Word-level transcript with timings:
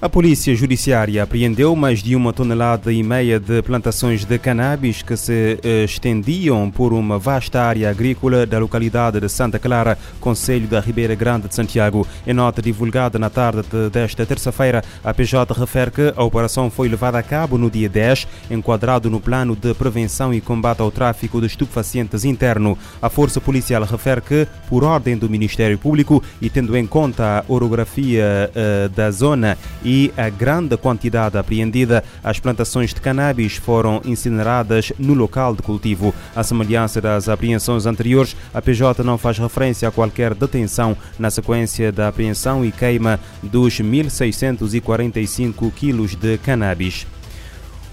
A 0.00 0.08
Polícia 0.08 0.54
Judiciária 0.54 1.24
apreendeu 1.24 1.74
mais 1.74 2.04
de 2.04 2.14
uma 2.14 2.32
tonelada 2.32 2.92
e 2.92 3.02
meia 3.02 3.40
de 3.40 3.60
plantações 3.62 4.24
de 4.24 4.38
cannabis 4.38 5.02
que 5.02 5.16
se 5.16 5.58
eh, 5.60 5.82
estendiam 5.82 6.70
por 6.70 6.92
uma 6.92 7.18
vasta 7.18 7.60
área 7.60 7.90
agrícola 7.90 8.46
da 8.46 8.60
localidade 8.60 9.18
de 9.18 9.28
Santa 9.28 9.58
Clara, 9.58 9.98
Conselho 10.20 10.68
da 10.68 10.78
Ribeira 10.78 11.16
Grande 11.16 11.48
de 11.48 11.54
Santiago. 11.56 12.06
Em 12.24 12.32
nota 12.32 12.62
divulgada 12.62 13.18
na 13.18 13.28
tarde 13.28 13.62
de, 13.62 13.90
desta 13.90 14.24
terça-feira, 14.24 14.84
a 15.02 15.12
PJ 15.12 15.52
refere 15.52 15.90
que 15.90 16.12
a 16.14 16.22
operação 16.22 16.70
foi 16.70 16.88
levada 16.88 17.18
a 17.18 17.22
cabo 17.22 17.58
no 17.58 17.68
dia 17.68 17.88
10, 17.88 18.28
enquadrado 18.52 19.10
no 19.10 19.18
plano 19.18 19.56
de 19.56 19.74
prevenção 19.74 20.32
e 20.32 20.40
combate 20.40 20.80
ao 20.80 20.92
tráfico 20.92 21.40
de 21.40 21.48
estupefacientes 21.48 22.24
interno. 22.24 22.78
A 23.02 23.10
Força 23.10 23.40
Policial 23.40 23.82
refere 23.82 24.20
que, 24.20 24.46
por 24.68 24.84
ordem 24.84 25.18
do 25.18 25.28
Ministério 25.28 25.76
Público 25.76 26.22
e 26.40 26.48
tendo 26.48 26.76
em 26.76 26.86
conta 26.86 27.40
a 27.40 27.52
orografia 27.52 28.48
eh, 28.54 28.88
da 28.94 29.10
zona 29.10 29.58
e 29.88 30.12
a 30.18 30.28
grande 30.28 30.76
quantidade 30.76 31.38
apreendida, 31.38 32.04
as 32.22 32.38
plantações 32.38 32.92
de 32.92 33.00
cannabis 33.00 33.56
foram 33.56 34.02
incineradas 34.04 34.92
no 34.98 35.14
local 35.14 35.56
de 35.56 35.62
cultivo. 35.62 36.14
A 36.36 36.42
semelhança 36.42 37.00
das 37.00 37.26
apreensões 37.26 37.86
anteriores, 37.86 38.36
a 38.52 38.60
PJ 38.60 39.02
não 39.02 39.16
faz 39.16 39.38
referência 39.38 39.88
a 39.88 39.90
qualquer 39.90 40.34
detenção 40.34 40.94
na 41.18 41.30
sequência 41.30 41.90
da 41.90 42.08
apreensão 42.08 42.62
e 42.66 42.70
queima 42.70 43.18
dos 43.42 43.80
1.645 43.80 45.72
quilos 45.72 46.14
de 46.14 46.36
cannabis. 46.36 47.06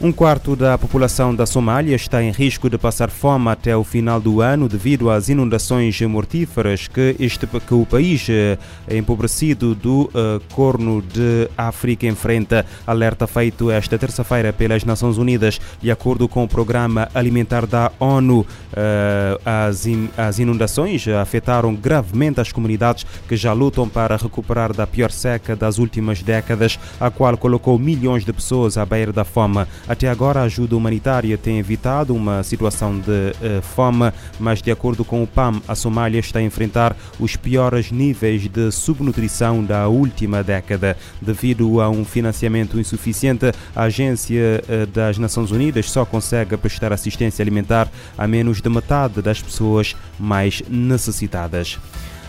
Um 0.01 0.11
quarto 0.11 0.57
da 0.57 0.77
população 0.77 1.33
da 1.33 1.45
Somália 1.45 1.95
está 1.95 2.21
em 2.21 2.29
risco 2.29 2.69
de 2.69 2.77
passar 2.77 3.09
fome 3.09 3.47
até 3.47 3.77
o 3.77 3.83
final 3.83 4.19
do 4.19 4.41
ano 4.41 4.67
devido 4.67 5.09
às 5.09 5.29
inundações 5.29 5.99
mortíferas 6.01 6.85
que, 6.89 7.15
este, 7.17 7.47
que 7.47 7.73
o 7.73 7.85
país 7.85 8.27
eh, 8.29 8.57
empobrecido 8.91 9.73
do 9.73 10.01
uh, 10.13 10.41
Corno 10.53 11.01
de 11.01 11.49
África 11.57 12.05
enfrenta. 12.05 12.66
Alerta 12.85 13.25
feito 13.25 13.71
esta 13.71 13.97
terça-feira 13.97 14.51
pelas 14.51 14.83
Nações 14.83 15.17
Unidas. 15.17 15.61
De 15.81 15.89
acordo 15.89 16.27
com 16.27 16.43
o 16.43 16.47
Programa 16.47 17.07
Alimentar 17.16 17.66
da 17.66 17.89
ONU, 17.97 18.41
uh, 18.41 18.45
as, 19.45 19.85
in, 19.85 20.09
as 20.17 20.39
inundações 20.39 21.07
afetaram 21.07 21.73
gravemente 21.73 22.41
as 22.41 22.51
comunidades 22.51 23.05
que 23.29 23.38
já 23.38 23.53
lutam 23.53 23.88
para 23.88 24.17
recuperar 24.17 24.73
da 24.73 24.85
pior 24.85 25.09
seca 25.09 25.55
das 25.55 25.77
últimas 25.77 26.21
décadas, 26.21 26.77
a 26.99 27.09
qual 27.09 27.38
colocou 27.38 27.79
milhões 27.79 28.25
de 28.25 28.33
pessoas 28.33 28.77
à 28.77 28.85
beira 28.85 29.13
da 29.13 29.23
fome. 29.23 29.66
Até 29.88 30.09
agora, 30.09 30.41
a 30.41 30.44
ajuda 30.44 30.75
humanitária 30.75 31.38
tem 31.38 31.59
evitado 31.59 32.16
uma 32.16 32.41
situação 32.44 33.00
de 33.00 33.09
uh, 33.09 33.61
fome, 33.61 34.11
mas, 34.39 34.61
de 34.61 34.72
acordo 34.72 35.05
com 35.05 35.22
o 35.22 35.28
PAM, 35.28 35.61
a 35.67 35.75
Somália 35.75 36.19
está 36.19 36.39
a 36.39 36.41
enfrentar 36.41 36.95
os 37.19 37.36
piores 37.36 37.91
níveis 37.91 38.47
de 38.47 38.72
subnutrição 38.72 39.63
da 39.63 39.88
última 39.88 40.44
década. 40.44 40.97
Devido 41.22 41.80
a 41.81 41.89
um 41.89 42.03
financiamento 42.03 42.80
insuficiente, 42.80 43.52
a 43.75 43.83
Agência 43.83 44.63
uh, 44.67 44.88
das 44.88 45.19
Nações 45.19 45.52
Unidas 45.52 45.91
só 45.91 46.03
consegue 46.03 46.58
prestar 46.58 46.91
assistência 46.91 47.44
alimentar 47.44 47.88
a 48.17 48.28
menos 48.28 48.61
de 48.61 48.69
metade 48.69 49.22
das 49.22 49.39
pessoas 49.41 49.95
mais 50.19 50.63
necessitadas. 50.67 51.78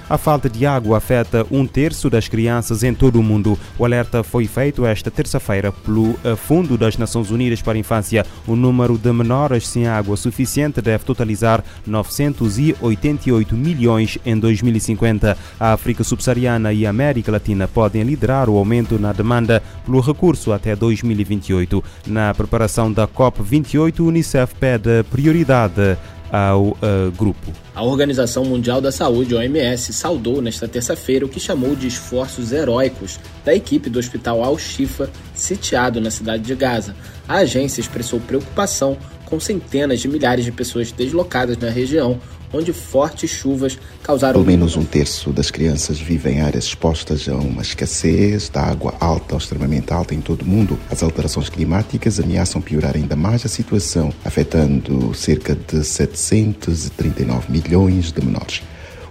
A 0.09 0.17
falta 0.17 0.49
de 0.49 0.65
água 0.65 0.99
afeta 0.99 1.45
um 1.51 1.67
terço 1.67 2.09
das 2.09 2.29
crianças 2.29 2.85
em 2.85 2.95
todo 2.95 3.19
o 3.19 3.25
mundo. 3.25 3.59
O 3.77 3.85
alerta 3.85 4.23
foi 4.23 4.47
feito 4.47 4.87
esta 4.87 5.11
terça-feira 5.11 5.73
pelo 5.73 6.17
eh, 6.23 6.37
Fundo 6.37 6.79
das 6.79 6.97
Nações 6.97 7.33
Unidas 7.33 7.61
para 7.61 7.73
a 7.73 7.79
Infância. 7.79 8.25
O 8.47 8.55
número 8.55 8.97
de 8.97 9.12
menores 9.12 9.67
sem 9.67 9.89
água 9.89 10.17
suficiente 10.17 10.81
deve 10.81 11.05
totalizar 11.05 11.65
988 11.84 13.56
milhões 13.56 14.17
em 14.25 14.39
2050. 14.39 15.37
A 15.59 15.72
África 15.72 16.05
Subsaariana 16.05 16.73
e 16.73 16.87
a 16.87 16.91
América 16.91 17.33
Latina 17.33 17.67
podem 17.67 18.05
liderar 18.05 18.49
o 18.49 18.56
aumento 18.56 19.00
na 19.00 19.12
demanda 19.12 19.61
pelo 19.84 19.99
recurso 19.99 20.53
até 20.53 20.77
2028. 20.77 21.83
Na 22.06 22.33
preparação 22.33 22.93
da 22.93 23.09
COP28, 23.09 23.99
o 23.99 24.06
Unicef 24.06 24.55
pede 24.55 25.03
prioridade 25.11 25.99
ao 26.31 26.69
uh, 26.69 26.76
grupo. 27.16 27.53
A 27.75 27.82
Organização 27.82 28.44
Mundial 28.44 28.81
da 28.81 28.91
Saúde, 28.91 29.34
OMS, 29.34 29.92
saudou 29.92 30.41
nesta 30.41 30.66
terça-feira 30.66 31.26
o 31.26 31.28
que 31.28 31.38
chamou 31.38 31.76
de 31.76 31.87
esforços 31.87 32.53
heróicos 32.53 33.20
da 33.44 33.54
equipe 33.54 33.91
do 33.91 33.98
Hospital 33.98 34.42
Al-Shifa, 34.42 35.10
sitiado 35.34 36.00
na 36.00 36.10
cidade 36.10 36.42
de 36.42 36.54
Gaza. 36.54 36.97
A 37.28 37.37
agência 37.37 37.81
expressou 37.81 38.20
preocupação 38.20 38.97
com 39.25 39.38
centenas 39.41 40.00
de 40.00 40.09
milhares 40.09 40.44
de 40.44 40.53
pessoas 40.53 40.92
deslocadas 40.92 41.59
na 41.59 41.69
região 41.69 42.19
onde 42.53 42.73
fortes 42.73 43.31
chuvas 43.31 43.79
causaram. 44.03 44.34
Pelo 44.34 44.47
menos 44.47 44.77
um 44.77 44.84
terço 44.84 45.31
das 45.31 45.51
crianças 45.51 45.99
vivem 45.99 46.39
em 46.39 46.41
áreas 46.41 46.65
expostas 46.65 47.29
a 47.29 47.34
uma 47.34 47.62
escassez 47.62 48.49
da 48.49 48.62
água 48.62 48.95
alta 49.01 49.34
ou 49.34 49.39
extremamente 49.39 49.93
alta 49.93 50.15
em 50.15 50.21
todo 50.21 50.43
o 50.43 50.47
mundo. 50.47 50.79
As 50.91 51.03
alterações 51.03 51.49
climáticas 51.49 52.21
ameaçam 52.21 52.61
piorar 52.61 52.97
ainda 52.97 53.17
mais 53.17 53.45
a 53.45 53.49
situação, 53.49 54.12
afetando 54.25 55.15
cerca 55.15 55.55
de 55.55 55.85
739 55.85 57.51
milhões 57.51 58.12
de 58.12 58.25
menores. 58.25 58.62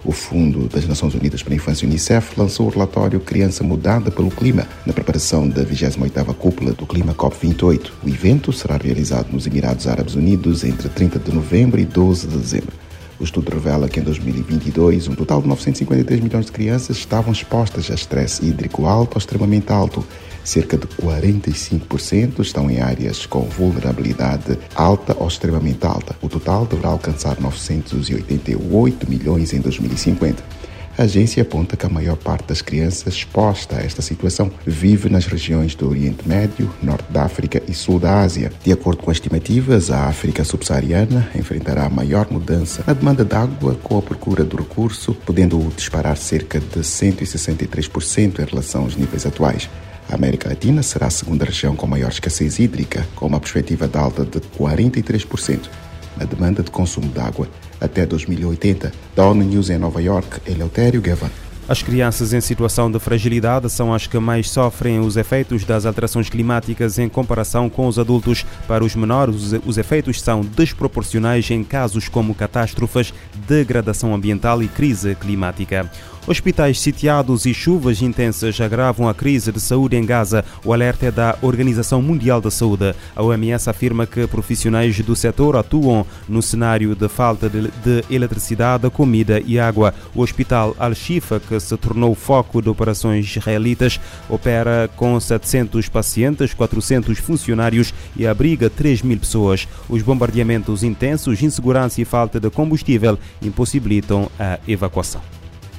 O 0.06 0.12
Fundo 0.12 0.68
das 0.68 0.86
Nações 0.86 1.14
Unidas 1.16 1.42
para 1.42 1.52
a 1.52 1.56
Infância 1.56 1.84
UNICEF 1.84 2.38
lançou 2.38 2.68
o 2.68 2.70
relatório 2.70 3.18
Criança 3.18 3.64
Mudada 3.64 4.08
pelo 4.08 4.30
Clima 4.30 4.64
na 4.86 4.92
preparação 4.92 5.48
da 5.48 5.64
28ª 5.64 6.32
Cúpula 6.32 6.72
do 6.72 6.86
Clima 6.86 7.12
COP28. 7.12 7.90
O 8.04 8.08
evento 8.08 8.52
será 8.52 8.76
realizado 8.76 9.32
nos 9.32 9.48
Emirados 9.48 9.88
Árabes 9.88 10.14
Unidos 10.14 10.62
entre 10.62 10.88
30 10.88 11.18
de 11.18 11.34
novembro 11.34 11.80
e 11.80 11.84
12 11.84 12.28
de 12.28 12.36
dezembro. 12.38 12.85
O 13.18 13.24
estudo 13.24 13.50
revela 13.50 13.88
que 13.88 13.98
em 13.98 14.02
2022, 14.02 15.08
um 15.08 15.14
total 15.14 15.40
de 15.40 15.48
953 15.48 16.20
milhões 16.20 16.46
de 16.46 16.52
crianças 16.52 16.98
estavam 16.98 17.32
expostas 17.32 17.90
a 17.90 17.94
estresse 17.94 18.44
hídrico 18.44 18.86
alto 18.86 19.14
ou 19.14 19.18
extremamente 19.18 19.72
alto. 19.72 20.04
Cerca 20.44 20.76
de 20.76 20.86
45% 20.86 22.40
estão 22.40 22.70
em 22.70 22.80
áreas 22.80 23.26
com 23.26 23.40
vulnerabilidade 23.40 24.58
alta 24.74 25.16
ou 25.18 25.26
extremamente 25.26 25.84
alta. 25.84 26.14
O 26.22 26.28
total 26.28 26.66
deverá 26.66 26.90
alcançar 26.90 27.40
988 27.40 29.10
milhões 29.10 29.52
em 29.52 29.60
2050. 29.60 30.55
A 30.98 31.02
agência 31.02 31.42
aponta 31.42 31.76
que 31.76 31.84
a 31.84 31.90
maior 31.90 32.16
parte 32.16 32.46
das 32.48 32.62
crianças 32.62 33.14
expostas 33.14 33.78
a 33.78 33.82
esta 33.82 34.00
situação 34.00 34.50
vive 34.64 35.10
nas 35.10 35.26
regiões 35.26 35.74
do 35.74 35.90
Oriente 35.90 36.26
Médio, 36.26 36.72
Norte 36.82 37.12
da 37.12 37.24
África 37.24 37.62
e 37.68 37.74
Sul 37.74 37.98
da 37.98 38.20
Ásia. 38.22 38.50
De 38.64 38.72
acordo 38.72 39.02
com 39.02 39.12
estimativas, 39.12 39.90
a 39.90 40.06
África 40.06 40.42
subsaariana 40.42 41.28
enfrentará 41.34 41.84
a 41.84 41.90
maior 41.90 42.26
mudança 42.30 42.82
na 42.86 42.94
demanda 42.94 43.26
de 43.26 43.36
água 43.36 43.74
com 43.82 43.98
a 43.98 44.02
procura 44.02 44.42
do 44.42 44.56
recurso, 44.56 45.14
podendo 45.26 45.58
disparar 45.76 46.16
cerca 46.16 46.58
de 46.58 46.80
163% 46.80 48.38
em 48.38 48.44
relação 48.46 48.84
aos 48.84 48.96
níveis 48.96 49.26
atuais. 49.26 49.68
A 50.08 50.14
América 50.14 50.48
Latina 50.48 50.82
será 50.82 51.08
a 51.08 51.10
segunda 51.10 51.44
região 51.44 51.76
com 51.76 51.86
maior 51.86 52.08
escassez 52.08 52.58
hídrica, 52.58 53.06
com 53.14 53.26
uma 53.26 53.40
perspectiva 53.40 53.86
de 53.86 53.98
alta 53.98 54.24
de 54.24 54.40
43% 54.58 55.68
na 56.16 56.24
demanda 56.24 56.62
de 56.62 56.70
consumo 56.70 57.08
de 57.08 57.20
água 57.20 57.48
até 57.80 58.06
2080. 58.06 58.92
Da 59.14 59.26
ONU 59.26 59.44
News 59.44 59.70
em 59.70 59.78
Nova 59.78 60.00
York, 60.00 60.40
Eleutério 60.50 61.00
Gavan. 61.00 61.30
As 61.68 61.82
crianças 61.82 62.32
em 62.32 62.40
situação 62.40 62.88
de 62.88 63.00
fragilidade 63.00 63.68
são 63.68 63.92
as 63.92 64.06
que 64.06 64.16
mais 64.20 64.48
sofrem 64.48 65.00
os 65.00 65.16
efeitos 65.16 65.64
das 65.64 65.84
alterações 65.84 66.28
climáticas 66.28 66.96
em 66.96 67.08
comparação 67.08 67.68
com 67.68 67.88
os 67.88 67.98
adultos. 67.98 68.46
Para 68.68 68.84
os 68.84 68.94
menores, 68.94 69.52
os 69.66 69.76
efeitos 69.76 70.22
são 70.22 70.42
desproporcionais 70.42 71.50
em 71.50 71.64
casos 71.64 72.08
como 72.08 72.36
catástrofes, 72.36 73.12
degradação 73.48 74.14
ambiental 74.14 74.62
e 74.62 74.68
crise 74.68 75.16
climática. 75.16 75.90
Hospitais 76.28 76.80
sitiados 76.80 77.46
e 77.46 77.54
chuvas 77.54 78.02
intensas 78.02 78.60
agravam 78.60 79.08
a 79.08 79.14
crise 79.14 79.52
de 79.52 79.60
saúde 79.60 79.94
em 79.94 80.04
Gaza. 80.04 80.44
O 80.64 80.72
alerta 80.72 81.06
é 81.06 81.10
da 81.12 81.38
Organização 81.40 82.02
Mundial 82.02 82.40
da 82.40 82.50
Saúde. 82.50 82.96
A 83.14 83.22
OMS 83.22 83.70
afirma 83.70 84.08
que 84.08 84.26
profissionais 84.26 84.98
do 84.98 85.14
setor 85.14 85.54
atuam 85.54 86.04
no 86.28 86.42
cenário 86.42 86.96
de 86.96 87.08
falta 87.08 87.48
de, 87.48 87.68
de 87.68 88.04
eletricidade, 88.10 88.90
comida 88.90 89.40
e 89.46 89.56
água. 89.60 89.94
O 90.16 90.22
Hospital 90.22 90.74
Al-Shifa, 90.80 91.38
que 91.38 91.60
se 91.60 91.76
tornou 91.76 92.12
foco 92.16 92.60
de 92.60 92.68
operações 92.68 93.24
israelitas, 93.36 94.00
opera 94.28 94.90
com 94.96 95.20
700 95.20 95.88
pacientes, 95.88 96.52
400 96.52 97.18
funcionários 97.18 97.94
e 98.16 98.26
abriga 98.26 98.68
3 98.68 99.00
mil 99.02 99.18
pessoas. 99.18 99.68
Os 99.88 100.02
bombardeamentos 100.02 100.82
intensos, 100.82 101.40
insegurança 101.40 102.02
e 102.02 102.04
falta 102.04 102.40
de 102.40 102.50
combustível 102.50 103.16
impossibilitam 103.40 104.28
a 104.40 104.58
evacuação. 104.66 105.22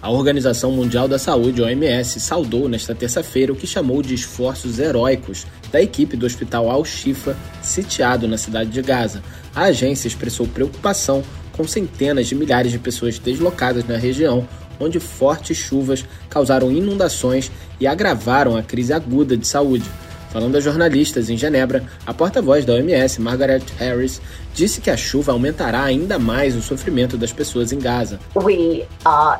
A 0.07 0.09
Organização 0.09 0.71
Mundial 0.71 1.05
da 1.05 1.19
Saúde, 1.19 1.61
OMS, 1.61 2.21
saudou 2.21 2.69
nesta 2.69 2.95
terça-feira 2.95 3.51
o 3.51 3.55
que 3.57 3.67
chamou 3.67 4.01
de 4.01 4.13
esforços 4.13 4.79
heróicos 4.79 5.45
da 5.69 5.81
equipe 5.81 6.15
do 6.15 6.25
Hospital 6.25 6.71
Al-Shifa, 6.71 7.35
sitiado 7.61 8.25
na 8.25 8.37
cidade 8.37 8.69
de 8.69 8.81
Gaza. 8.81 9.21
A 9.53 9.63
agência 9.63 10.07
expressou 10.07 10.47
preocupação 10.47 11.21
com 11.51 11.67
centenas 11.67 12.27
de 12.27 12.35
milhares 12.35 12.71
de 12.71 12.79
pessoas 12.79 13.19
deslocadas 13.19 13.85
na 13.85 13.97
região, 13.97 14.47
onde 14.79 14.97
fortes 14.97 15.57
chuvas 15.57 16.05
causaram 16.29 16.71
inundações 16.71 17.51
e 17.77 17.85
agravaram 17.85 18.55
a 18.55 18.63
crise 18.63 18.93
aguda 18.93 19.35
de 19.35 19.45
saúde. 19.45 19.83
Falando 20.31 20.55
a 20.55 20.61
jornalistas 20.61 21.29
em 21.29 21.35
Genebra, 21.35 21.83
a 22.05 22.13
porta-voz 22.13 22.63
da 22.63 22.71
OMS, 22.75 23.19
Margaret 23.19 23.63
Harris, 23.77 24.21
disse 24.55 24.79
que 24.79 24.89
a 24.89 24.95
chuva 24.95 25.33
aumentará 25.33 25.83
ainda 25.83 26.17
mais 26.17 26.55
o 26.55 26.61
sofrimento 26.61 27.17
das 27.17 27.33
pessoas 27.33 27.73
em 27.73 27.79
Gaza. 27.79 28.21
We 28.35 28.85
are 29.03 29.37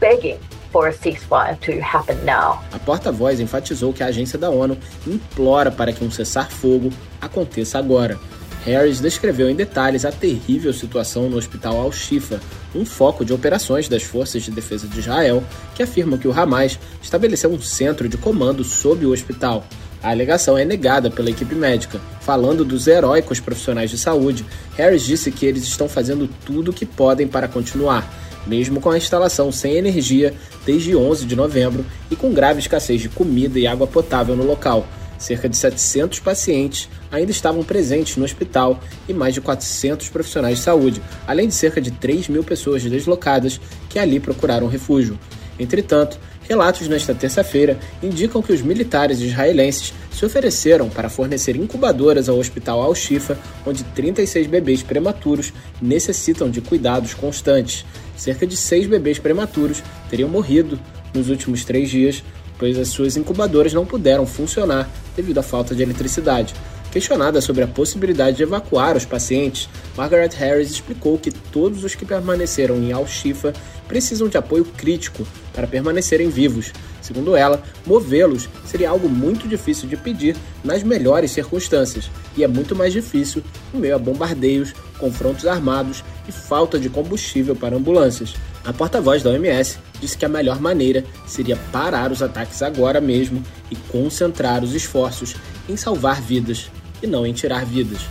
begging 0.00 0.38
for 0.70 0.88
a 0.88 0.92
ceasefire 0.92 1.56
to 1.60 1.72
happen 1.80 2.16
now. 2.24 2.62
A 2.72 2.78
porta-voz 2.78 3.40
enfatizou 3.40 3.92
que 3.92 4.02
a 4.02 4.06
agência 4.06 4.38
da 4.38 4.50
ONU 4.50 4.76
implora 5.06 5.70
para 5.70 5.92
que 5.92 6.04
um 6.04 6.10
cessar-fogo 6.10 6.90
aconteça 7.20 7.78
agora. 7.78 8.18
Harris 8.64 9.00
descreveu 9.00 9.48
em 9.48 9.54
detalhes 9.54 10.04
a 10.04 10.12
terrível 10.12 10.72
situação 10.72 11.30
no 11.30 11.36
hospital 11.36 11.80
Al-Shifa, 11.80 12.40
um 12.74 12.84
foco 12.84 13.24
de 13.24 13.32
operações 13.32 13.88
das 13.88 14.02
Forças 14.02 14.42
de 14.42 14.50
Defesa 14.50 14.86
de 14.86 14.98
Israel, 14.98 15.42
que 15.74 15.82
afirmam 15.82 16.18
que 16.18 16.28
o 16.28 16.38
Hamas 16.38 16.78
estabeleceu 17.02 17.50
um 17.50 17.60
centro 17.60 18.08
de 18.08 18.18
comando 18.18 18.62
sob 18.64 19.06
o 19.06 19.12
hospital. 19.12 19.64
A 20.02 20.10
alegação 20.10 20.56
é 20.56 20.64
negada 20.64 21.10
pela 21.10 21.30
equipe 21.30 21.54
médica. 21.54 22.00
Falando 22.20 22.64
dos 22.64 22.86
heróicos 22.86 23.40
profissionais 23.40 23.90
de 23.90 23.98
saúde, 23.98 24.44
Harris 24.76 25.02
disse 25.02 25.32
que 25.32 25.46
eles 25.46 25.64
estão 25.64 25.88
fazendo 25.88 26.28
tudo 26.44 26.70
o 26.70 26.74
que 26.74 26.86
podem 26.86 27.26
para 27.26 27.48
continuar, 27.48 28.08
mesmo 28.48 28.80
com 28.80 28.90
a 28.90 28.96
instalação 28.96 29.52
sem 29.52 29.74
energia 29.74 30.34
desde 30.64 30.96
11 30.96 31.26
de 31.26 31.36
novembro 31.36 31.84
e 32.10 32.16
com 32.16 32.32
grave 32.32 32.60
escassez 32.60 33.00
de 33.00 33.08
comida 33.08 33.58
e 33.58 33.66
água 33.66 33.86
potável 33.86 34.34
no 34.34 34.44
local. 34.44 34.86
Cerca 35.18 35.48
de 35.48 35.56
700 35.56 36.20
pacientes 36.20 36.88
ainda 37.10 37.30
estavam 37.30 37.62
presentes 37.62 38.16
no 38.16 38.24
hospital 38.24 38.80
e 39.08 39.12
mais 39.12 39.34
de 39.34 39.40
400 39.40 40.08
profissionais 40.08 40.58
de 40.58 40.64
saúde, 40.64 41.02
além 41.26 41.48
de 41.48 41.54
cerca 41.54 41.80
de 41.80 41.90
3 41.90 42.28
mil 42.28 42.42
pessoas 42.42 42.82
deslocadas 42.82 43.60
que 43.88 43.98
ali 43.98 44.18
procuraram 44.18 44.66
refúgio. 44.68 45.18
Entretanto, 45.58 46.18
Relatos 46.48 46.88
nesta 46.88 47.14
terça-feira 47.14 47.78
indicam 48.02 48.40
que 48.40 48.54
os 48.54 48.62
militares 48.62 49.20
israelenses 49.20 49.92
se 50.18 50.26
ofereceram 50.26 50.88
para 50.88 51.08
fornecer 51.08 51.54
incubadoras 51.54 52.28
ao 52.28 52.38
hospital 52.38 52.82
Al-Shifa, 52.82 53.38
onde 53.64 53.84
36 53.84 54.48
bebês 54.48 54.82
prematuros 54.82 55.52
necessitam 55.80 56.50
de 56.50 56.60
cuidados 56.60 57.14
constantes. 57.14 57.84
Cerca 58.16 58.44
de 58.44 58.56
seis 58.56 58.88
bebês 58.88 59.20
prematuros 59.20 59.80
teriam 60.10 60.28
morrido 60.28 60.76
nos 61.14 61.28
últimos 61.28 61.64
três 61.64 61.88
dias, 61.88 62.24
pois 62.58 62.78
as 62.78 62.88
suas 62.88 63.16
incubadoras 63.16 63.72
não 63.72 63.86
puderam 63.86 64.26
funcionar 64.26 64.90
devido 65.16 65.38
à 65.38 65.42
falta 65.42 65.74
de 65.74 65.82
eletricidade. 65.82 66.54
Questionada 66.90 67.40
sobre 67.42 67.62
a 67.62 67.66
possibilidade 67.66 68.38
de 68.38 68.42
evacuar 68.42 68.96
os 68.96 69.04
pacientes, 69.04 69.68
Margaret 69.94 70.30
Harris 70.34 70.70
explicou 70.70 71.18
que 71.18 71.30
todos 71.30 71.84
os 71.84 71.94
que 71.94 72.06
permaneceram 72.06 72.76
em 72.76 72.92
Al-Shifa 72.92 73.52
precisam 73.86 74.26
de 74.28 74.38
apoio 74.38 74.64
crítico 74.64 75.26
para 75.52 75.66
permanecerem 75.66 76.30
vivos. 76.30 76.72
Segundo 77.02 77.36
ela, 77.36 77.62
movê-los 77.86 78.48
seria 78.64 78.88
algo 78.88 79.08
muito 79.08 79.46
difícil 79.46 79.88
de 79.88 79.96
pedir 79.96 80.36
nas 80.64 80.82
melhores 80.82 81.30
circunstâncias, 81.30 82.10
e 82.36 82.42
é 82.42 82.48
muito 82.48 82.74
mais 82.74 82.92
difícil 82.92 83.42
em 83.74 83.78
meio 83.78 83.94
a 83.94 83.98
bombardeios, 83.98 84.72
confrontos 84.98 85.46
armados 85.46 86.02
e 86.26 86.32
falta 86.32 86.78
de 86.78 86.88
combustível 86.88 87.54
para 87.54 87.76
ambulâncias. 87.76 88.34
A 88.68 88.72
porta-voz 88.74 89.22
da 89.22 89.30
OMS 89.30 89.78
disse 89.98 90.18
que 90.18 90.26
a 90.26 90.28
melhor 90.28 90.60
maneira 90.60 91.02
seria 91.26 91.56
parar 91.72 92.12
os 92.12 92.22
ataques 92.22 92.62
agora 92.62 93.00
mesmo 93.00 93.42
e 93.70 93.76
concentrar 93.90 94.62
os 94.62 94.74
esforços 94.74 95.34
em 95.66 95.74
salvar 95.74 96.20
vidas 96.20 96.70
e 97.02 97.06
não 97.06 97.26
em 97.26 97.32
tirar 97.32 97.64
vidas. 97.64 98.02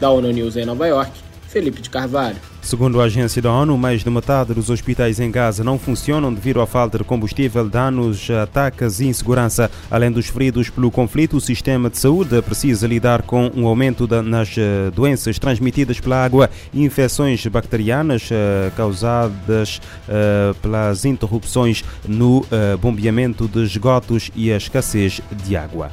Da 0.00 0.08
ONU 0.08 0.30
News 0.30 0.56
em 0.56 0.64
Nova 0.64 0.86
York, 0.86 1.12
Felipe 1.48 1.80
de 1.80 1.90
Carvalho. 1.90 2.36
Segundo 2.66 3.00
a 3.00 3.04
agência 3.04 3.40
da 3.40 3.52
ONU, 3.52 3.78
mais 3.78 4.02
de 4.02 4.10
metade 4.10 4.52
dos 4.52 4.70
hospitais 4.70 5.20
em 5.20 5.30
Gaza 5.30 5.62
não 5.62 5.78
funcionam 5.78 6.34
devido 6.34 6.60
à 6.60 6.66
falta 6.66 6.98
de 6.98 7.04
combustível, 7.04 7.68
danos, 7.68 8.28
ataques 8.28 8.98
e 8.98 9.06
insegurança. 9.06 9.70
Além 9.88 10.10
dos 10.10 10.26
feridos 10.26 10.68
pelo 10.68 10.90
conflito, 10.90 11.36
o 11.36 11.40
sistema 11.40 11.88
de 11.88 11.96
saúde 11.96 12.42
precisa 12.42 12.88
lidar 12.88 13.22
com 13.22 13.52
um 13.54 13.68
aumento 13.68 14.08
nas 14.20 14.56
eh, 14.58 14.90
doenças 14.92 15.38
transmitidas 15.38 16.00
pela 16.00 16.24
água 16.24 16.50
e 16.74 16.82
infecções 16.82 17.46
bacterianas 17.46 18.28
eh, 18.32 18.72
causadas 18.76 19.80
eh, 20.08 20.52
pelas 20.60 21.04
interrupções 21.04 21.84
no 22.08 22.44
bombeamento 22.80 23.46
de 23.46 23.62
esgotos 23.62 24.30
e 24.34 24.52
a 24.52 24.56
escassez 24.56 25.20
de 25.44 25.56
água. 25.56 25.92